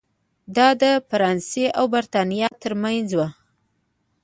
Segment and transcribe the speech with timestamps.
[0.55, 3.19] دا د فرانسې او برېټانیا ترمنځ و.